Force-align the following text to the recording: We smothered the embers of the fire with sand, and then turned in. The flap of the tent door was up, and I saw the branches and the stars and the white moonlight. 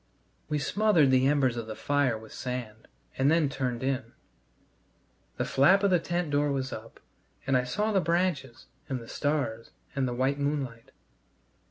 We 0.49 0.57
smothered 0.57 1.11
the 1.11 1.27
embers 1.27 1.57
of 1.57 1.67
the 1.67 1.75
fire 1.75 2.17
with 2.17 2.33
sand, 2.33 2.87
and 3.19 3.29
then 3.29 3.49
turned 3.49 3.83
in. 3.83 4.13
The 5.37 5.45
flap 5.45 5.83
of 5.83 5.91
the 5.91 5.99
tent 5.99 6.31
door 6.31 6.51
was 6.51 6.73
up, 6.73 6.99
and 7.45 7.55
I 7.55 7.65
saw 7.65 7.91
the 7.91 8.01
branches 8.01 8.65
and 8.89 8.99
the 8.99 9.07
stars 9.07 9.69
and 9.95 10.07
the 10.07 10.15
white 10.15 10.39
moonlight. 10.39 10.89